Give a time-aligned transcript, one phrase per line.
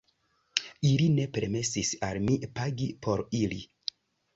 [0.93, 3.67] Ili ne permesis al mi pagi por ili.